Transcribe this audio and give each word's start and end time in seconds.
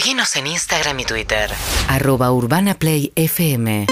Seguinos 0.00 0.34
en 0.36 0.46
Instagram 0.46 0.98
y 1.00 1.04
Twitter. 1.04 1.50
Arroba 1.86 2.32
Urbana 2.32 2.72
Play 2.72 3.12
FM. 3.16 3.86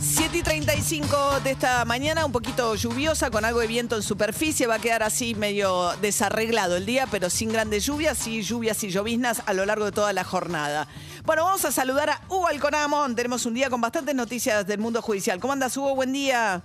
7 0.00 0.38
y 0.38 0.42
35 0.42 1.38
de 1.44 1.52
esta 1.52 1.84
mañana, 1.84 2.26
un 2.26 2.32
poquito 2.32 2.74
lluviosa, 2.74 3.30
con 3.30 3.44
algo 3.44 3.60
de 3.60 3.68
viento 3.68 3.94
en 3.94 4.02
superficie. 4.02 4.66
Va 4.66 4.74
a 4.74 4.78
quedar 4.80 5.04
así 5.04 5.36
medio 5.36 5.92
desarreglado 6.00 6.76
el 6.76 6.84
día, 6.84 7.06
pero 7.12 7.30
sin 7.30 7.52
grandes 7.52 7.86
lluvias, 7.86 8.26
y 8.26 8.42
lluvias 8.42 8.82
y 8.82 8.90
lloviznas 8.90 9.40
a 9.46 9.52
lo 9.52 9.64
largo 9.66 9.84
de 9.84 9.92
toda 9.92 10.12
la 10.12 10.24
jornada. 10.24 10.88
Bueno, 11.24 11.44
vamos 11.44 11.64
a 11.64 11.70
saludar 11.70 12.10
a 12.10 12.22
Hugo 12.28 12.48
Alconamón. 12.48 13.14
Tenemos 13.14 13.46
un 13.46 13.54
día 13.54 13.70
con 13.70 13.80
bastantes 13.80 14.16
noticias 14.16 14.66
del 14.66 14.80
mundo 14.80 15.00
judicial. 15.00 15.38
¿Cómo 15.38 15.52
andas, 15.52 15.76
Hugo? 15.76 15.94
Buen 15.94 16.12
día. 16.12 16.64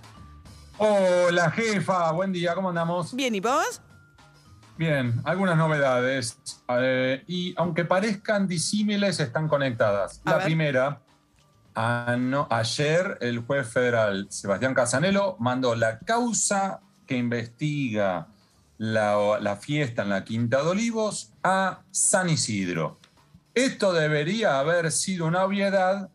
Hola, 0.79 1.51
jefa. 1.51 2.11
Buen 2.13 2.33
día. 2.33 2.55
¿Cómo 2.55 2.69
andamos? 2.69 3.13
Bien, 3.13 3.35
¿y 3.35 3.41
vos? 3.41 3.79
Bien, 4.77 5.21
algunas 5.25 5.57
novedades. 5.57 6.39
eh, 6.69 7.23
y 7.27 7.53
aunque 7.57 7.85
parezcan 7.85 8.47
disímiles, 8.47 9.19
están 9.19 9.47
conectadas. 9.47 10.21
A 10.25 10.31
La 10.31 10.37
ver. 10.37 10.45
primera, 10.45 11.01
ano- 11.73 12.47
ayer 12.51 13.17
el 13.21 13.39
juez 13.39 13.67
federal 13.67 14.27
Sebastián 14.29 14.73
Casanelo 14.73 15.35
mandó 15.39 15.75
la 15.75 15.99
causa 15.99 16.81
que 17.07 17.17
investiga 17.17 18.27
la, 18.77 19.39
la 19.41 19.55
fiesta 19.55 20.03
en 20.03 20.09
la 20.09 20.23
Quinta 20.23 20.61
de 20.61 20.69
Olivos 20.69 21.33
a 21.43 21.79
San 21.89 22.29
Isidro. 22.29 22.99
Esto 23.55 23.93
debería 23.93 24.59
haber 24.59 24.91
sido 24.91 25.25
una 25.25 25.43
obviedad 25.43 26.09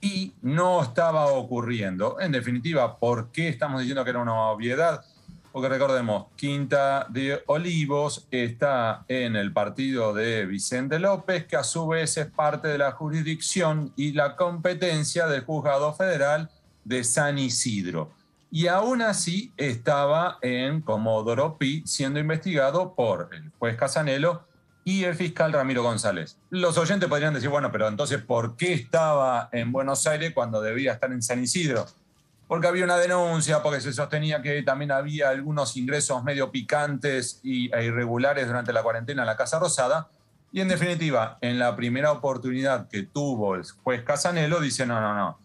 y 0.00 0.34
no 0.42 0.82
estaba 0.82 1.26
ocurriendo. 1.26 2.18
En 2.20 2.32
definitiva, 2.32 2.98
¿por 2.98 3.30
qué 3.30 3.48
estamos 3.48 3.80
diciendo 3.80 4.02
que 4.02 4.10
era 4.10 4.18
una 4.18 4.34
obviedad? 4.50 5.04
Porque 5.52 5.68
recordemos, 5.68 6.26
Quinta 6.36 7.06
de 7.08 7.42
Olivos 7.46 8.26
está 8.30 9.04
en 9.08 9.36
el 9.36 9.52
partido 9.52 10.12
de 10.12 10.44
Vicente 10.44 10.98
López, 10.98 11.46
que 11.46 11.56
a 11.56 11.64
su 11.64 11.86
vez 11.86 12.16
es 12.18 12.26
parte 12.26 12.68
de 12.68 12.78
la 12.78 12.92
jurisdicción 12.92 13.92
y 13.96 14.12
la 14.12 14.36
competencia 14.36 15.26
del 15.26 15.44
juzgado 15.44 15.94
federal 15.94 16.50
de 16.84 17.04
San 17.04 17.38
Isidro. 17.38 18.12
Y 18.50 18.68
aún 18.68 19.02
así 19.02 19.52
estaba 19.56 20.38
en 20.40 20.80
Comodoro 20.80 21.58
Pi 21.58 21.82
siendo 21.86 22.20
investigado 22.20 22.94
por 22.94 23.30
el 23.32 23.50
juez 23.58 23.76
Casanelo 23.76 24.44
y 24.84 25.02
el 25.02 25.16
fiscal 25.16 25.52
Ramiro 25.52 25.82
González. 25.82 26.38
Los 26.48 26.78
oyentes 26.78 27.08
podrían 27.08 27.34
decir, 27.34 27.48
bueno, 27.48 27.72
pero 27.72 27.88
entonces, 27.88 28.22
¿por 28.22 28.56
qué 28.56 28.72
estaba 28.72 29.48
en 29.50 29.72
Buenos 29.72 30.06
Aires 30.06 30.32
cuando 30.32 30.60
debía 30.60 30.92
estar 30.92 31.10
en 31.10 31.22
San 31.22 31.42
Isidro? 31.42 31.86
Porque 32.48 32.68
había 32.68 32.84
una 32.84 32.96
denuncia, 32.96 33.62
porque 33.62 33.80
se 33.80 33.92
sostenía 33.92 34.40
que 34.40 34.62
también 34.62 34.92
había 34.92 35.30
algunos 35.30 35.76
ingresos 35.76 36.22
medio 36.22 36.50
picantes 36.50 37.40
y, 37.42 37.74
e 37.74 37.84
irregulares 37.84 38.46
durante 38.46 38.72
la 38.72 38.82
cuarentena 38.82 39.22
en 39.22 39.26
la 39.26 39.36
Casa 39.36 39.58
Rosada. 39.58 40.08
Y 40.52 40.60
en 40.60 40.68
definitiva, 40.68 41.38
en 41.40 41.58
la 41.58 41.74
primera 41.74 42.12
oportunidad 42.12 42.88
que 42.88 43.02
tuvo 43.02 43.56
el 43.56 43.64
juez 43.82 44.04
Casanelo, 44.04 44.60
dice, 44.60 44.86
no, 44.86 45.00
no, 45.00 45.14
no, 45.14 45.38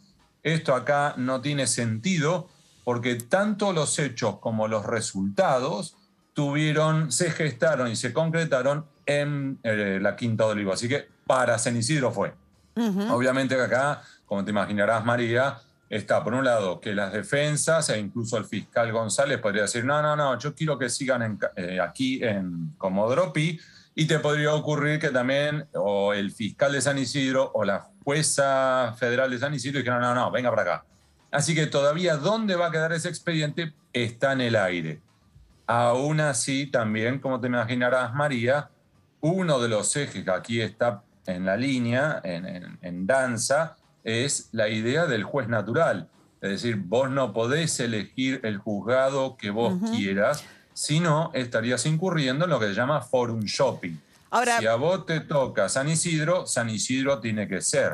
esto 0.44 0.76
acá 0.76 1.16
no 1.18 1.42
tiene 1.42 1.68
sentido 1.68 2.50
porque 2.84 3.16
tanto 3.16 3.74
los 3.74 3.98
hechos 4.00 4.40
como 4.40 4.68
los 4.68 4.86
resultados 4.86 5.98
tuvieron, 6.34 7.12
se 7.12 7.32
gestaron 7.32 7.90
y 7.90 7.96
se 7.96 8.14
concretaron 8.14 8.86
en 9.06 9.60
eh, 9.64 10.00
la 10.02 10.16
Quinta 10.16 10.46
de 10.46 10.52
Olivo. 10.52 10.74
Así 10.74 10.88
que 10.88 11.08
para 11.28 11.58
San 11.60 11.78
Isidro 11.78 12.12
fue. 12.12 12.34
Obviamente 13.10 13.56
que 13.56 13.62
acá, 13.62 14.02
como 14.26 14.44
te 14.44 14.52
imaginarás, 14.52 15.04
María, 15.04 15.60
está 15.92 16.24
por 16.24 16.34
un 16.34 16.46
lado 16.46 16.80
que 16.80 16.96
las 16.96 17.12
defensas 17.12 17.90
e 17.90 18.00
incluso 18.00 18.38
el 18.38 18.46
fiscal 18.46 18.92
González 18.94 19.40
podría 19.40 19.64
decir, 19.64 19.84
no, 19.84 20.02
no, 20.02 20.16
no, 20.16 20.40
yo 20.40 20.56
quiero 20.56 20.80
que 20.80 20.90
sigan 20.90 21.38
eh, 21.58 21.80
aquí 21.82 22.24
en 22.24 22.74
Comodoro 22.78 23.34
Pi, 23.34 23.60
y 23.94 24.06
te 24.06 24.20
podría 24.20 24.54
ocurrir 24.54 25.00
que 25.00 25.10
también 25.10 25.68
o 25.74 26.14
el 26.14 26.32
fiscal 26.32 26.72
de 26.72 26.80
San 26.80 26.98
Isidro 26.98 27.52
o 27.54 27.66
la 27.66 27.90
jueza 28.06 28.96
federal 28.98 29.30
de 29.30 29.38
San 29.38 29.54
Isidro 29.54 29.80
dijeron, 29.80 30.00
no, 30.00 30.16
no, 30.16 30.32
venga 30.32 30.50
para 30.50 30.62
acá. 30.62 30.86
Así 31.30 31.54
que 31.54 31.68
todavía 31.68 32.16
dónde 32.16 32.56
va 32.56 32.68
a 32.68 32.72
quedar 32.72 32.94
ese 32.94 33.10
expediente 33.10 33.74
está 33.92 34.32
en 34.32 34.42
el 34.42 34.56
aire. 34.56 35.02
Aún 35.68 36.22
así, 36.22 36.68
también, 36.68 37.20
como 37.20 37.42
te 37.42 37.48
imaginarás, 37.48 38.14
María, 38.14 38.70
uno 39.20 39.60
de 39.60 39.68
los 39.68 39.94
ejes 39.98 40.24
que 40.24 40.32
aquí 40.32 40.62
está 40.62 41.04
en 41.26 41.46
la 41.46 41.58
línea, 41.58 42.22
en- 42.24 42.80
en 42.82 43.06
danza, 43.06 43.76
es 44.04 44.50
la 44.52 44.70
idea 44.70 45.06
del 45.06 45.24
juez 45.24 45.48
natural. 45.48 46.10
Es 46.42 46.50
decir, 46.50 46.76
vos 46.78 47.10
no 47.10 47.34
podés 47.34 47.80
elegir 47.80 48.40
el 48.44 48.58
juzgado 48.58 49.38
que 49.38 49.52
vos 49.52 49.74
quieras, 49.96 50.44
sino 50.74 51.30
estarías 51.34 51.86
incurriendo 51.86 52.46
en 52.46 52.52
lo 52.52 52.60
que 52.60 52.68
se 52.68 52.74
llama 52.74 53.02
forum 53.02 53.42
shopping. 53.42 53.96
Ahora- 54.32 54.58
si 54.60 54.66
a 54.66 54.76
vos 54.76 55.06
te 55.06 55.20
toca 55.20 55.70
San 55.70 55.90
Isidro, 55.90 56.48
San 56.48 56.70
Isidro 56.70 57.20
tiene 57.20 57.48
que 57.48 57.62
ser. 57.62 57.92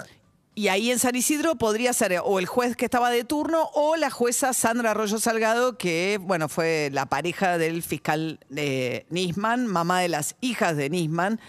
Y 0.57 0.69
ahí 0.69 0.89
en 0.89 0.97
San 0.97 1.15
Isidro 1.15 1.53
podría 1.53 1.93
ser 1.93 2.19
o 2.23 2.39
el 2.39 2.47
juez 2.47 2.75
que 2.75 2.85
estaba 2.85 3.11
de 3.11 3.23
turno 3.23 3.69
o 3.75 3.95
la 3.95 4.09
jueza 4.09 4.53
Sandra 4.53 4.89
Arroyo 4.89 5.19
Salgado, 5.19 5.77
que 5.77 6.17
bueno, 6.19 6.49
fue 6.49 6.89
la 6.91 7.05
pareja 7.05 7.59
del 7.59 7.83
fiscal 7.83 8.39
eh, 8.55 9.05
Nisman, 9.11 9.67
mamá 9.67 9.99
de 9.99 10.07
las 10.07 10.35
hijas 10.41 10.75
de 10.75 10.89
Nisman. 10.89 11.39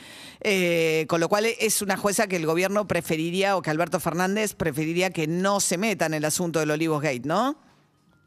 Eh, 0.42 1.06
con 1.08 1.20
lo 1.20 1.30
cual 1.30 1.46
es 1.46 1.80
una 1.80 1.96
jueza 1.96 2.26
que 2.26 2.36
el 2.36 2.44
gobierno 2.44 2.86
preferiría, 2.86 3.56
o 3.56 3.62
que 3.62 3.70
Alberto 3.70 3.98
Fernández 3.98 4.52
preferiría 4.52 5.08
que 5.08 5.26
no 5.26 5.60
se 5.60 5.78
meta 5.78 6.04
en 6.04 6.12
el 6.12 6.26
asunto 6.26 6.58
del 6.58 6.70
Olivos 6.70 7.00
Gate, 7.00 7.22
¿no? 7.24 7.56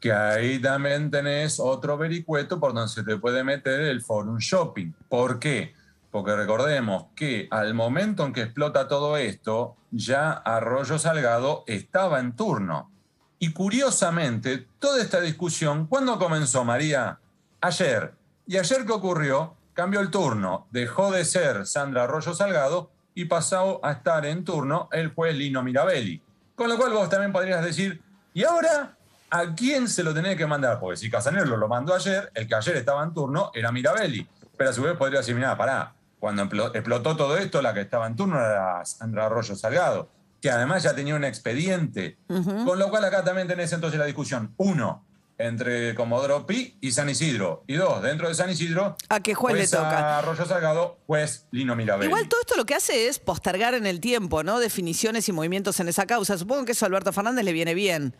que 0.00 0.12
ahí 0.12 0.60
también 0.60 1.12
tenés 1.12 1.60
otro 1.60 1.96
vericueto 1.96 2.58
por 2.58 2.74
donde 2.74 2.92
se 2.92 3.04
te 3.04 3.18
puede 3.18 3.44
meter 3.44 3.82
el 3.82 4.02
forum 4.02 4.38
shopping. 4.38 4.92
¿Por 5.08 5.38
qué? 5.38 5.74
Porque 6.12 6.36
recordemos 6.36 7.06
que 7.16 7.48
al 7.50 7.72
momento 7.72 8.26
en 8.26 8.34
que 8.34 8.42
explota 8.42 8.86
todo 8.86 9.16
esto, 9.16 9.76
ya 9.90 10.30
Arroyo 10.30 10.98
Salgado 10.98 11.64
estaba 11.66 12.20
en 12.20 12.36
turno. 12.36 12.92
Y 13.38 13.54
curiosamente, 13.54 14.68
toda 14.78 15.00
esta 15.00 15.22
discusión, 15.22 15.86
¿cuándo 15.86 16.18
comenzó, 16.18 16.64
María? 16.64 17.18
Ayer. 17.62 18.12
¿Y 18.46 18.58
ayer 18.58 18.84
qué 18.84 18.92
ocurrió? 18.92 19.56
Cambió 19.72 20.00
el 20.00 20.10
turno. 20.10 20.66
Dejó 20.70 21.10
de 21.10 21.24
ser 21.24 21.66
Sandra 21.66 22.04
Arroyo 22.04 22.34
Salgado 22.34 22.90
y 23.14 23.24
pasó 23.24 23.80
a 23.82 23.92
estar 23.92 24.26
en 24.26 24.44
turno 24.44 24.90
el 24.92 25.14
juez 25.14 25.34
Lino 25.34 25.62
Mirabelli. 25.62 26.20
Con 26.54 26.68
lo 26.68 26.76
cual 26.76 26.92
vos 26.92 27.08
también 27.08 27.32
podrías 27.32 27.64
decir, 27.64 28.02
¿y 28.34 28.44
ahora 28.44 28.98
a 29.30 29.54
quién 29.54 29.88
se 29.88 30.02
lo 30.02 30.12
tenía 30.12 30.36
que 30.36 30.46
mandar? 30.46 30.78
Porque 30.78 30.98
si 30.98 31.10
Casanelo 31.10 31.56
lo 31.56 31.68
mandó 31.68 31.94
ayer, 31.94 32.30
el 32.34 32.46
que 32.46 32.54
ayer 32.54 32.76
estaba 32.76 33.02
en 33.02 33.14
turno 33.14 33.50
era 33.54 33.72
Mirabelli. 33.72 34.28
Pero 34.58 34.68
a 34.68 34.72
su 34.74 34.82
vez 34.82 34.94
podría 34.94 35.20
decir, 35.20 35.34
mira, 35.34 35.56
pará, 35.56 35.94
cuando 36.22 36.44
explotó 36.44 37.16
todo 37.16 37.36
esto, 37.36 37.60
la 37.62 37.74
que 37.74 37.80
estaba 37.80 38.06
en 38.06 38.14
turno 38.14 38.38
era 38.38 38.84
Sandra 38.84 39.26
Arroyo 39.26 39.56
Salgado, 39.56 40.08
que 40.40 40.52
además 40.52 40.84
ya 40.84 40.94
tenía 40.94 41.16
un 41.16 41.24
expediente. 41.24 42.16
Con 42.28 42.78
lo 42.78 42.90
cual 42.90 43.04
acá 43.04 43.24
también 43.24 43.48
tenés 43.48 43.72
entonces 43.72 43.98
la 43.98 44.06
discusión. 44.06 44.54
Uno, 44.56 45.04
entre 45.36 45.96
Comodoro 45.96 46.46
Pi 46.46 46.76
y 46.80 46.92
San 46.92 47.10
Isidro. 47.10 47.64
Y 47.66 47.74
dos, 47.74 48.00
dentro 48.04 48.28
de 48.28 48.36
San 48.36 48.48
Isidro, 48.48 48.96
¿A 49.08 49.18
qué 49.18 49.34
juez 49.34 49.56
le 49.56 49.66
toca? 49.66 50.18
Arroyo 50.18 50.46
Salgado, 50.46 50.98
juez 51.08 51.46
Lino 51.50 51.74
Mirabelli. 51.74 52.08
Igual 52.08 52.28
todo 52.28 52.40
esto 52.42 52.54
lo 52.54 52.66
que 52.66 52.76
hace 52.76 53.08
es 53.08 53.18
postergar 53.18 53.74
en 53.74 53.86
el 53.86 53.98
tiempo, 53.98 54.44
¿no? 54.44 54.60
Definiciones 54.60 55.28
y 55.28 55.32
movimientos 55.32 55.80
en 55.80 55.88
esa 55.88 56.06
causa. 56.06 56.38
Supongo 56.38 56.66
que 56.66 56.70
eso 56.70 56.84
a 56.84 56.86
Alberto 56.86 57.12
Fernández 57.12 57.44
le 57.44 57.52
viene 57.52 57.74
bien. 57.74 58.14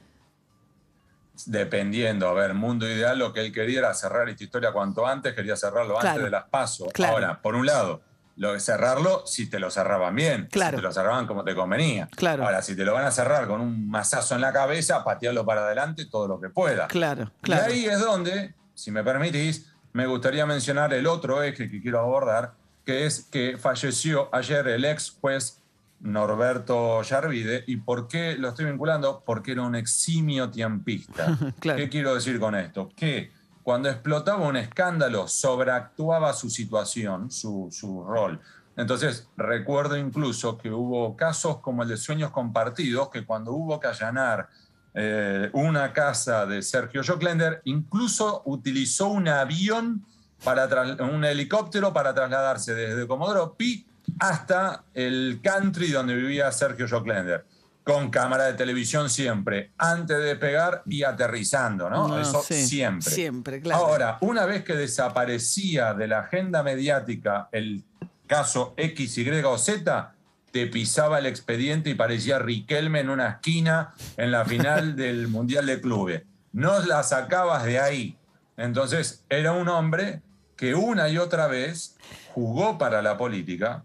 Dependiendo, 1.46 2.28
a 2.28 2.32
ver, 2.34 2.54
mundo 2.54 2.88
ideal, 2.88 3.18
lo 3.18 3.32
que 3.32 3.40
él 3.40 3.52
quería 3.52 3.80
era 3.80 3.94
cerrar 3.94 4.28
esta 4.28 4.44
historia 4.44 4.72
cuanto 4.72 5.06
antes, 5.06 5.34
quería 5.34 5.56
cerrarlo 5.56 5.98
antes 6.00 6.22
de 6.22 6.30
las 6.30 6.44
pasos. 6.44 6.88
Claro. 6.92 7.14
Ahora, 7.14 7.40
por 7.42 7.54
un 7.54 7.66
lado, 7.66 8.02
lo 8.36 8.52
de 8.52 8.60
cerrarlo 8.60 9.26
si 9.26 9.48
te 9.48 9.58
lo 9.58 9.70
cerraban 9.70 10.14
bien, 10.14 10.48
Claro. 10.50 10.76
si 10.76 10.82
te 10.82 10.82
lo 10.82 10.92
cerraban 10.92 11.26
como 11.26 11.42
te 11.44 11.54
convenía. 11.54 12.08
Claro. 12.16 12.44
Ahora, 12.44 12.62
si 12.62 12.76
te 12.76 12.84
lo 12.84 12.94
van 12.94 13.04
a 13.06 13.10
cerrar 13.10 13.46
con 13.46 13.60
un 13.60 13.88
mazazo 13.90 14.34
en 14.34 14.40
la 14.40 14.52
cabeza, 14.52 15.04
patearlo 15.04 15.44
para 15.44 15.64
adelante 15.64 16.06
todo 16.06 16.28
lo 16.28 16.40
que 16.40 16.48
pueda. 16.50 16.86
Claro, 16.88 17.30
claro. 17.40 17.70
Y 17.70 17.72
ahí 17.72 17.86
es 17.86 18.00
donde, 18.00 18.54
si 18.74 18.90
me 18.90 19.02
permitís, 19.02 19.72
me 19.92 20.06
gustaría 20.06 20.46
mencionar 20.46 20.92
el 20.94 21.06
otro 21.06 21.42
eje 21.42 21.70
que 21.70 21.80
quiero 21.82 22.00
abordar, 22.00 22.52
que 22.84 23.06
es 23.06 23.22
que 23.30 23.56
falleció 23.58 24.28
ayer 24.34 24.66
el 24.68 24.84
ex 24.84 25.16
juez 25.20 25.61
Norberto 26.02 27.02
Yarvide. 27.02 27.64
¿Y 27.66 27.76
por 27.78 28.08
qué 28.08 28.36
lo 28.36 28.48
estoy 28.48 28.66
vinculando? 28.66 29.22
Porque 29.24 29.52
era 29.52 29.62
un 29.62 29.74
eximio 29.74 30.50
tiempista. 30.50 31.38
Claro. 31.60 31.78
¿Qué 31.78 31.88
quiero 31.88 32.14
decir 32.14 32.40
con 32.40 32.54
esto? 32.54 32.90
Que 32.96 33.30
cuando 33.62 33.88
explotaba 33.88 34.46
un 34.46 34.56
escándalo, 34.56 35.28
sobreactuaba 35.28 36.32
su 36.32 36.50
situación, 36.50 37.30
su, 37.30 37.68
su 37.70 38.02
rol. 38.04 38.40
Entonces, 38.76 39.28
recuerdo 39.36 39.96
incluso 39.96 40.58
que 40.58 40.70
hubo 40.70 41.16
casos 41.16 41.58
como 41.58 41.82
el 41.82 41.88
de 41.88 41.96
Sueños 41.96 42.30
Compartidos, 42.30 43.10
que 43.10 43.24
cuando 43.24 43.52
hubo 43.52 43.78
que 43.78 43.86
allanar 43.86 44.48
eh, 44.94 45.50
una 45.52 45.92
casa 45.92 46.46
de 46.46 46.62
Sergio 46.62 47.02
Joclender, 47.06 47.60
incluso 47.64 48.42
utilizó 48.46 49.08
un 49.08 49.28
avión, 49.28 50.04
para 50.42 50.68
un 51.04 51.24
helicóptero 51.24 51.92
para 51.92 52.14
trasladarse 52.14 52.74
desde 52.74 53.06
Comodoro 53.06 53.54
Pi 53.54 53.86
hasta 54.18 54.84
el 54.94 55.40
country 55.42 55.90
donde 55.90 56.14
vivía 56.14 56.50
Sergio 56.52 56.88
Joclender, 56.88 57.44
con 57.84 58.10
cámara 58.10 58.44
de 58.44 58.54
televisión 58.54 59.10
siempre, 59.10 59.72
antes 59.76 60.16
de 60.16 60.24
despegar 60.24 60.82
y 60.86 61.02
aterrizando, 61.02 61.90
¿no? 61.90 62.08
No, 62.08 62.20
Eso 62.20 62.42
sí, 62.42 62.64
siempre. 62.66 63.10
siempre, 63.10 63.60
claro. 63.60 63.84
Ahora, 63.84 64.18
una 64.20 64.46
vez 64.46 64.62
que 64.62 64.74
desaparecía 64.74 65.94
de 65.94 66.06
la 66.06 66.20
agenda 66.20 66.62
mediática 66.62 67.48
el 67.50 67.82
caso 68.26 68.74
X, 68.76 69.18
Y 69.18 69.28
o 69.30 69.58
Z, 69.58 70.14
te 70.52 70.66
pisaba 70.66 71.18
el 71.18 71.26
expediente 71.26 71.90
y 71.90 71.94
parecía 71.94 72.38
Riquelme 72.38 73.00
en 73.00 73.10
una 73.10 73.28
esquina 73.30 73.94
en 74.16 74.30
la 74.30 74.44
final 74.44 74.94
del 74.96 75.28
Mundial 75.28 75.66
de 75.66 75.80
Clubes. 75.80 76.22
No 76.52 76.78
la 76.80 77.02
sacabas 77.02 77.64
de 77.64 77.80
ahí. 77.80 78.16
Entonces, 78.56 79.24
era 79.28 79.52
un 79.52 79.68
hombre 79.68 80.20
que 80.56 80.74
una 80.74 81.08
y 81.08 81.18
otra 81.18 81.48
vez 81.48 81.96
jugó 82.34 82.78
para 82.78 83.02
la 83.02 83.16
política, 83.16 83.82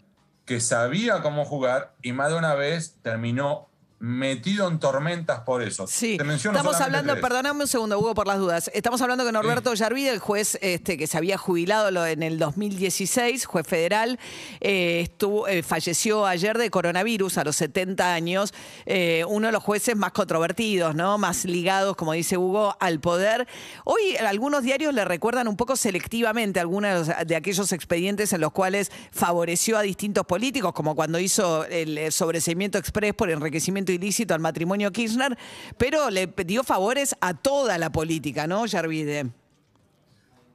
que 0.47 0.61
sabía 0.61 1.21
cómo 1.21 1.45
jugar 1.45 1.93
y 2.01 2.13
más 2.13 2.31
de 2.31 2.37
una 2.37 2.55
vez 2.55 2.95
terminó 3.03 3.69
metido 3.99 4.67
en 4.67 4.79
tormentas 4.79 5.39
por 5.39 5.63
eso. 5.63 5.87
Sí, 5.87 6.17
Te 6.17 6.23
menciono 6.23 6.57
estamos 6.57 6.79
hablando, 6.79 7.13
tres. 7.13 7.23
perdóname 7.23 7.61
un 7.61 7.67
segundo, 7.67 7.97
Hugo, 7.97 8.13
por 8.13 8.27
las 8.27 8.37
dudas. 8.37 8.69
Estamos 8.73 9.01
hablando 9.01 9.23
con 9.23 9.33
Norberto 9.33 9.73
Yarvide, 9.73 10.11
el 10.11 10.19
juez 10.19 10.59
este, 10.61 10.97
que 10.97 11.07
se 11.07 11.17
había 11.17 11.37
jubilado 11.37 12.05
en 12.05 12.21
el 12.21 12.37
2016, 12.37 13.45
juez 13.45 13.65
federal, 13.65 14.19
eh, 14.61 15.01
estuvo, 15.01 15.47
eh, 15.47 15.63
falleció 15.63 16.27
ayer 16.27 16.59
de 16.59 16.69
coronavirus 16.69 17.39
a 17.39 17.43
los 17.43 17.55
70 17.55 18.13
años, 18.13 18.53
eh, 18.85 19.25
uno 19.27 19.47
de 19.47 19.51
los 19.53 19.63
jueces 19.63 19.95
más 19.95 20.11
controvertidos, 20.11 20.93
¿no? 20.93 21.17
Más 21.17 21.45
ligados, 21.45 21.95
como 21.95 22.13
dice 22.13 22.37
Hugo, 22.37 22.77
al 22.79 22.99
poder. 22.99 23.47
Hoy 23.83 24.15
algunos 24.17 24.61
diarios 24.61 24.93
le 24.93 25.05
recuerdan 25.05 25.47
un 25.47 25.57
poco 25.57 25.75
selectivamente 25.75 26.59
algunos 26.59 27.07
de 27.25 27.35
aquellos 27.35 27.71
expedientes 27.71 28.31
en 28.31 28.41
los 28.41 28.51
cuales 28.51 28.91
favoreció 29.11 29.75
a 29.77 29.81
distintos 29.81 30.25
políticos, 30.25 30.73
como 30.73 30.95
cuando 30.95 31.19
hizo 31.19 31.65
el 31.65 32.11
sobreseimiento 32.11 32.77
express 32.77 33.15
por 33.15 33.31
enriquecimiento 33.31 33.86
ilícito 33.91 34.33
al 34.33 34.39
matrimonio 34.39 34.91
Kirchner, 34.91 35.37
pero 35.77 36.09
le 36.09 36.27
dio 36.45 36.63
favores 36.63 37.15
a 37.21 37.33
toda 37.33 37.77
la 37.77 37.91
política, 37.91 38.47
¿no, 38.47 38.65
Yarvide? 38.65 39.31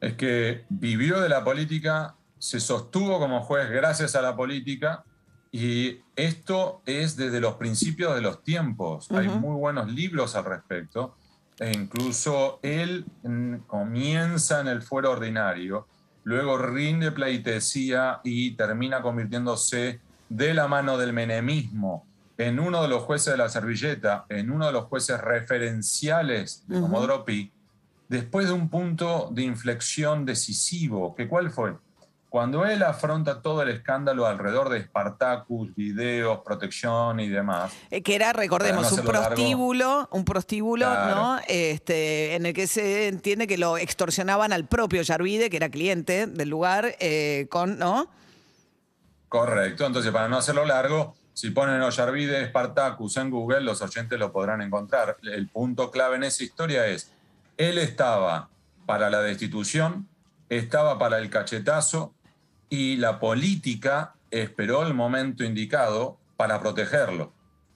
Es 0.01 0.15
que 0.15 0.65
vivió 0.69 1.21
de 1.21 1.29
la 1.29 1.45
política, 1.45 2.17
se 2.39 2.59
sostuvo 2.59 3.19
como 3.19 3.41
juez 3.43 3.71
gracias 3.71 4.17
a 4.17 4.23
la 4.23 4.35
política 4.35 5.05
y 5.53 6.01
esto 6.17 6.83
es 6.87 7.17
desde 7.17 7.41
los 7.41 7.55
principios 7.55 8.15
de 8.15 8.23
los 8.23 8.43
tiempos. 8.43 9.11
Hay 9.13 9.29
muy 9.29 9.55
buenos 9.55 9.93
libros 9.93 10.35
al 10.35 10.45
respecto 10.45 11.15
e 11.59 11.71
incluso 11.73 12.59
él 12.63 13.05
comienza 13.67 14.61
en 14.61 14.69
el 14.69 14.83
fuero 14.83 15.13
ordinario, 15.13 15.87
luego 16.25 16.59
rinde 16.59 17.13
pleitesía 17.13 18.21
y 18.25 18.53
termina 18.57 19.03
convirtiéndose 19.03 20.01
de 20.29 20.55
la 20.55 20.67
mano 20.67 20.99
del 20.99 21.13
menemismo 21.13 22.07
en 22.39 22.59
uno 22.59 22.83
de 22.83 22.89
los 22.89 23.03
jueces 23.03 23.33
de 23.33 23.37
la 23.39 23.49
servilleta, 23.49 24.25
en 24.29 24.51
uno 24.51 24.67
de 24.67 24.73
los 24.73 24.85
jueces 24.85 25.21
referenciales 25.21 26.65
de 26.67 26.81
Comodoro 26.81 27.25
Pi, 27.25 27.53
después 28.09 28.47
de 28.47 28.53
un 28.53 28.69
punto 28.69 29.29
de 29.33 29.43
inflexión 29.43 30.25
decisivo, 30.25 31.15
que 31.15 31.29
cuál 31.29 31.51
fue? 31.51 31.75
Cuando 32.29 32.65
él 32.65 32.83
afronta 32.83 33.43
todo 33.43 33.61
el 33.61 33.69
escándalo 33.69 34.25
alrededor 34.27 34.71
de 34.71 34.83
Spartacus, 34.83 35.75
videos, 35.75 36.39
protección 36.43 37.21
y 37.21 37.29
demás, 37.29 37.75
Eh, 37.91 38.03
que 38.03 38.15
era, 38.15 38.33
recordemos, 38.33 38.91
no 38.91 39.03
un 39.03 39.07
largo. 39.07 39.27
prostíbulo, 39.35 40.09
un 40.13 40.25
prostíbulo, 40.25 40.87
Claro. 40.87 41.15
¿no? 41.15 41.39
Este, 41.47 42.35
en 42.35 42.47
el 42.47 42.55
que 42.55 42.67
se 42.67 43.09
entiende 43.09 43.47
que 43.47 43.59
lo 43.59 43.77
extorsionaban 43.77 44.51
al 44.55 44.65
propio 44.67 45.03
Yarvide, 45.03 45.51
que 45.51 45.59
era 45.59 45.69
cliente 45.69 46.27
del 46.27 46.49
lugar, 46.49 46.97
eh, 47.01 47.49
con, 47.51 47.79
¿no? 47.79 48.09
correcto. 49.29 49.87
Entonces, 49.87 50.11
para 50.13 50.29
no 50.29 50.37
hacerlo 50.39 50.65
largo, 50.65 51.15
si 51.35 51.51
ponen 51.51 51.81
Ollarvide 51.81 52.47
Spartacus 52.47 53.17
en 53.17 53.31
Google, 53.31 53.63
los 53.63 53.81
oyentes 53.83 54.19
lo 54.19 54.33
podrán 54.33 54.63
encontrar. 54.63 55.17
El 55.23 55.49
punto 55.49 55.91
clave 55.91 56.17
en 56.17 56.25
esa 56.25 56.45
historia 56.45 56.87
es, 56.87 57.13
él 57.57 57.79
estaba 57.79 58.51
para 58.87 59.11
la 59.11 59.23
destitución, 59.23 60.09
estaba 60.49 60.99
para 60.99 61.19
el 61.19 61.31
cachetazo 61.31 62.15
y 62.69 62.97
la 62.97 63.19
política 63.21 64.15
esperó 64.31 64.87
el 64.87 64.95
momento 64.95 65.45
indicado 65.45 66.19
para 66.37 66.61
protegerlo. 66.61 67.33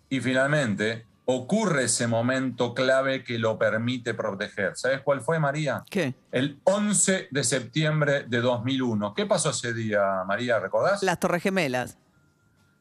Y 0.09 0.21
finalmente 0.21 1.07
ocurre 1.25 1.85
ese 1.85 2.07
momento 2.07 2.73
clave 2.73 3.25
que 3.25 3.39
lo 3.39 3.59
permite 3.59 4.15
proteger. 4.15 4.77
¿Sabes 4.77 5.01
cuál 5.01 5.21
fue, 5.21 5.39
María? 5.39 5.83
¿Qué? 5.91 6.15
El 6.31 6.61
11 6.65 7.29
de 7.31 7.45
septiembre 7.45 8.25
de 8.29 8.41
2001. 8.41 9.13
¿Qué 9.15 9.27
pasó 9.27 9.51
ese 9.51 9.75
día, 9.75 10.23
María? 10.27 10.59
¿Recordás? 10.61 11.03
Las 11.03 11.19
Torres 11.19 11.43
Gemelas. 11.43 11.99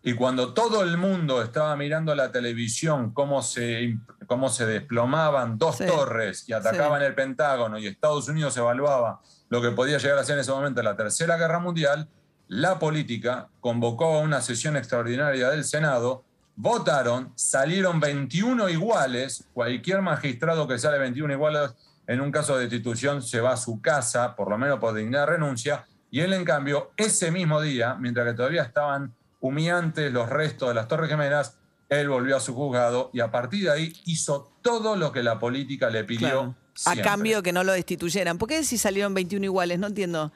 Y 0.07 0.13
cuando 0.13 0.53
todo 0.53 0.83
el 0.83 0.97
mundo 0.97 1.41
estaba 1.41 1.75
mirando 1.75 2.13
la 2.13 2.31
televisión, 2.31 3.11
cómo 3.11 3.41
se, 3.41 3.97
cómo 4.27 4.49
se 4.49 4.67
desplomaban 4.67 5.57
dos 5.57 5.77
Sí. 5.77 5.87
torres 5.87 6.47
y 6.47 6.53
atacaban 6.53 7.01
el 7.01 7.15
Pentágono 7.15 7.79
y 7.79 7.87
Estados 7.87 8.29
Unidos 8.29 8.55
evaluaba 8.55 9.19
lo 9.49 9.63
que 9.63 9.71
podía 9.71 9.97
llegar 9.97 10.19
a 10.19 10.23
ser 10.23 10.35
en 10.35 10.41
ese 10.41 10.51
momento 10.51 10.83
la 10.83 10.95
Tercera 10.95 11.37
Guerra 11.37 11.57
Mundial, 11.57 12.07
la 12.47 12.77
política 12.77 13.47
convocó 13.59 14.17
a 14.17 14.19
una 14.19 14.41
sesión 14.41 14.77
extraordinaria 14.77 15.49
del 15.49 15.63
Senado, 15.63 16.23
votaron, 16.55 17.33
salieron 17.35 17.99
21 17.99 18.69
iguales, 18.69 19.45
cualquier 19.53 20.03
magistrado 20.03 20.67
que 20.67 20.77
sale 20.77 20.99
21 20.99 21.33
iguales 21.33 21.71
en 22.05 22.21
un 22.21 22.31
caso 22.31 22.55
de 22.55 22.67
destitución 22.67 23.23
se 23.23 23.41
va 23.41 23.53
a 23.53 23.57
su 23.57 23.81
casa, 23.81 24.35
por 24.35 24.51
lo 24.51 24.57
menos 24.59 24.77
por 24.79 24.93
dignidad 24.93 25.21
de 25.21 25.33
renuncia, 25.33 25.85
y 26.11 26.19
él 26.19 26.31
en 26.33 26.45
cambio, 26.45 26.91
ese 26.95 27.31
mismo 27.31 27.59
día, 27.59 27.95
mientras 27.95 28.27
que 28.27 28.33
todavía 28.35 28.61
estaban 28.61 29.11
humeantes 29.45 30.11
los 30.11 30.29
restos 30.29 30.69
de 30.69 30.75
las 30.75 30.87
Torres 30.87 31.09
Gemelas, 31.09 31.57
él 31.89 32.09
volvió 32.09 32.35
a 32.35 32.39
su 32.39 32.55
juzgado 32.55 33.09
y 33.13 33.19
a 33.19 33.31
partir 33.31 33.65
de 33.65 33.71
ahí 33.71 33.93
hizo 34.05 34.51
todo 34.61 34.95
lo 34.95 35.11
que 35.11 35.23
la 35.23 35.39
política 35.39 35.89
le 35.89 36.03
pidió. 36.03 36.27
Claro. 36.27 36.55
A 36.85 36.95
cambio 37.01 37.41
que 37.41 37.53
no 37.53 37.63
lo 37.63 37.71
destituyeran. 37.71 38.37
¿Por 38.37 38.49
qué 38.49 38.63
si 38.63 38.77
salieron 38.77 39.13
21 39.13 39.45
iguales? 39.45 39.79
No 39.79 39.87
entiendo. 39.87 40.31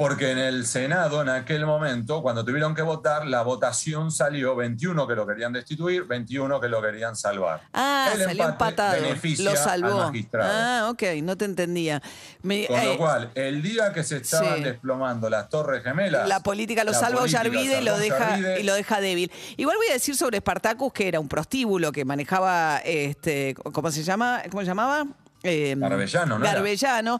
Porque 0.00 0.30
en 0.30 0.38
el 0.38 0.64
Senado, 0.66 1.20
en 1.20 1.28
aquel 1.28 1.66
momento, 1.66 2.22
cuando 2.22 2.42
tuvieron 2.42 2.74
que 2.74 2.80
votar, 2.80 3.26
la 3.26 3.42
votación 3.42 4.10
salió 4.10 4.56
21 4.56 5.06
que 5.06 5.14
lo 5.14 5.26
querían 5.26 5.52
destituir, 5.52 6.04
21 6.04 6.58
que 6.58 6.68
lo 6.68 6.80
querían 6.80 7.14
salvar. 7.14 7.60
Ah, 7.74 8.08
El 8.14 8.22
salió 8.24 8.48
empatado. 8.48 8.94
beneficia 9.02 9.50
Lo 9.50 9.56
salvó. 9.56 9.88
al 10.00 10.06
magistrado. 10.06 10.50
Ah, 10.50 10.88
ok, 10.90 11.02
no 11.22 11.36
te 11.36 11.44
entendía. 11.44 12.00
Me- 12.42 12.66
Con 12.66 12.80
eh, 12.80 12.84
lo 12.86 12.96
cual, 12.96 13.30
el 13.34 13.60
día 13.60 13.92
que 13.92 14.02
se 14.02 14.16
estaban 14.16 14.56
sí. 14.56 14.62
desplomando 14.64 15.28
las 15.28 15.50
Torres 15.50 15.82
Gemelas. 15.82 16.26
La 16.26 16.40
política 16.40 16.82
lo 16.82 16.92
la 16.92 16.98
salva 16.98 17.20
Ollarvide 17.20 17.82
y 17.82 17.84
lo 17.84 17.98
deja 17.98 18.58
y 18.58 18.62
lo 18.62 18.72
deja 18.72 19.02
débil. 19.02 19.30
Igual 19.58 19.76
voy 19.76 19.88
a 19.90 19.92
decir 19.92 20.16
sobre 20.16 20.38
Spartacus 20.38 20.94
que 20.94 21.08
era 21.08 21.20
un 21.20 21.28
prostíbulo 21.28 21.92
que 21.92 22.06
manejaba 22.06 22.78
este 22.86 23.54
¿cómo 23.70 23.90
se 23.90 24.02
llama? 24.02 24.44
¿Cómo 24.50 24.62
se 24.62 24.66
llamaba? 24.68 25.04
Eh, 25.42 25.74
Garbellano, 25.76 26.38
¿no? 26.38 26.44
Garbellano. 26.44 27.18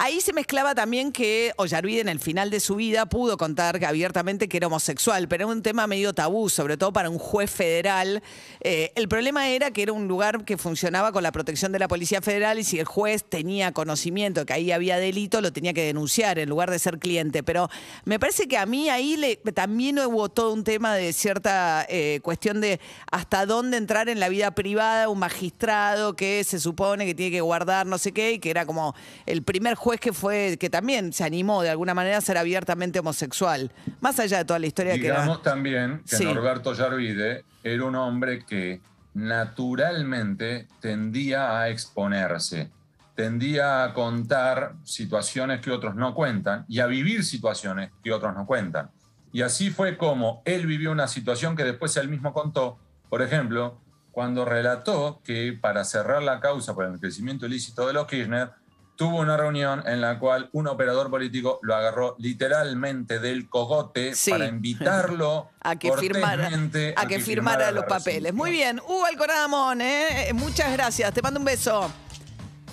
Ahí 0.00 0.20
se 0.20 0.32
mezclaba 0.32 0.74
también 0.74 1.10
que 1.10 1.52
Ollarvide 1.56 2.00
en 2.00 2.08
el 2.08 2.20
final 2.20 2.50
de 2.50 2.60
su 2.60 2.76
vida 2.76 3.06
pudo 3.06 3.36
contar 3.36 3.84
abiertamente 3.84 4.48
que 4.48 4.56
era 4.56 4.68
homosexual, 4.68 5.28
pero 5.28 5.44
era 5.44 5.52
un 5.52 5.60
tema 5.60 5.86
medio 5.86 6.14
tabú, 6.14 6.48
sobre 6.48 6.76
todo 6.76 6.92
para 6.92 7.10
un 7.10 7.18
juez 7.18 7.50
federal. 7.50 8.22
Eh, 8.60 8.92
el 8.94 9.08
problema 9.08 9.48
era 9.48 9.70
que 9.72 9.82
era 9.82 9.92
un 9.92 10.06
lugar 10.08 10.44
que 10.44 10.56
funcionaba 10.56 11.12
con 11.12 11.22
la 11.24 11.32
protección 11.32 11.72
de 11.72 11.80
la 11.80 11.88
Policía 11.88 12.22
Federal 12.22 12.58
y 12.58 12.64
si 12.64 12.78
el 12.78 12.86
juez 12.86 13.24
tenía 13.24 13.72
conocimiento 13.72 14.40
de 14.40 14.46
que 14.46 14.52
ahí 14.52 14.70
había 14.70 14.98
delito, 14.98 15.40
lo 15.40 15.52
tenía 15.52 15.72
que 15.72 15.84
denunciar 15.84 16.38
en 16.38 16.48
lugar 16.48 16.70
de 16.70 16.78
ser 16.78 16.98
cliente. 16.98 17.42
Pero 17.42 17.68
me 18.04 18.18
parece 18.20 18.46
que 18.46 18.56
a 18.56 18.66
mí 18.66 18.88
ahí 18.88 19.16
le, 19.16 19.36
también 19.52 19.98
hubo 19.98 20.28
todo 20.28 20.54
un 20.54 20.62
tema 20.62 20.94
de 20.94 21.12
cierta 21.12 21.84
eh, 21.88 22.20
cuestión 22.22 22.60
de 22.60 22.80
hasta 23.10 23.46
dónde 23.46 23.76
entrar 23.76 24.08
en 24.08 24.20
la 24.20 24.28
vida 24.28 24.52
privada 24.52 25.08
un 25.08 25.18
magistrado 25.18 26.14
que 26.14 26.44
se 26.44 26.60
supone 26.60 27.04
que 27.04 27.14
tiene 27.14 27.32
que 27.32 27.40
guardar 27.40 27.57
no 27.86 27.98
sé 27.98 28.12
qué 28.12 28.32
y 28.32 28.38
que 28.38 28.50
era 28.50 28.66
como 28.66 28.94
el 29.26 29.42
primer 29.42 29.74
juez 29.74 30.00
que 30.00 30.12
fue, 30.12 30.56
que 30.58 30.70
también 30.70 31.12
se 31.12 31.24
animó 31.24 31.62
de 31.62 31.70
alguna 31.70 31.94
manera 31.94 32.18
a 32.18 32.20
ser 32.20 32.38
abiertamente 32.38 32.98
homosexual. 32.98 33.72
Más 34.00 34.18
allá 34.18 34.38
de 34.38 34.44
toda 34.44 34.58
la 34.58 34.66
historia 34.66 34.94
que 34.94 35.00
Digamos 35.00 35.42
también 35.42 36.02
que 36.08 36.16
Sí. 36.16 36.24
Norberto 36.24 36.72
Yarvide 36.74 37.44
era 37.62 37.84
un 37.84 37.94
hombre 37.94 38.44
que 38.44 38.80
naturalmente 39.14 40.68
tendía 40.80 41.58
a 41.58 41.68
exponerse, 41.68 42.70
tendía 43.14 43.84
a 43.84 43.92
contar 43.92 44.74
situaciones 44.84 45.60
que 45.60 45.70
otros 45.70 45.94
no 45.94 46.14
cuentan 46.14 46.64
y 46.68 46.80
a 46.80 46.86
vivir 46.86 47.24
situaciones 47.24 47.90
que 48.02 48.12
otros 48.12 48.34
no 48.34 48.46
cuentan. 48.46 48.90
Y 49.32 49.42
así 49.42 49.70
fue 49.70 49.96
como 49.96 50.42
él 50.44 50.66
vivió 50.66 50.92
una 50.92 51.08
situación 51.08 51.56
que 51.56 51.64
después 51.64 51.96
él 51.96 52.08
mismo 52.08 52.32
contó, 52.32 52.78
por 53.08 53.22
ejemplo, 53.22 53.78
cuando 54.12 54.44
relató 54.44 55.20
que 55.24 55.56
para 55.60 55.84
cerrar 55.84 56.22
la 56.22 56.40
causa 56.40 56.74
por 56.74 56.84
el 56.86 56.98
crecimiento 56.98 57.46
ilícito 57.46 57.86
de 57.86 57.92
los 57.92 58.06
Kirchner, 58.06 58.50
tuvo 58.96 59.18
una 59.20 59.36
reunión 59.36 59.82
en 59.86 60.00
la 60.00 60.18
cual 60.18 60.48
un 60.52 60.66
operador 60.66 61.08
político 61.08 61.60
lo 61.62 61.76
agarró 61.76 62.16
literalmente 62.18 63.20
del 63.20 63.48
cogote 63.48 64.16
Sí. 64.16 64.32
para 64.32 64.48
invitarlo 64.48 65.50
A 65.60 65.76
que 65.76 65.92
firmara, 65.92 66.50
a 66.96 67.06
que 67.06 67.20
firmara 67.20 67.70
los 67.70 67.84
papeles. 67.84 68.34
Muy 68.34 68.50
bien, 68.50 68.80
Hugo 68.80 69.06
Alcoramón, 69.06 69.80
¿eh? 69.82 70.30
muchas 70.34 70.72
gracias. 70.72 71.12
Te 71.14 71.22
mando 71.22 71.38
un 71.38 71.46
beso. 71.46 71.88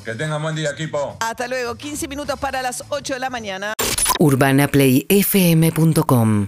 Que 0.04 0.16
tengan 0.16 0.42
buen 0.42 0.56
día, 0.56 0.72
equipo. 0.72 1.18
Hasta 1.20 1.48
luego. 1.48 1.76
15 1.76 2.08
minutos 2.08 2.40
para 2.40 2.62
las 2.62 2.84
8 2.90 3.14
de 3.16 3.20
la 3.20 3.30
mañana. 3.30 3.74
urbanaplayfm.com 4.20 6.48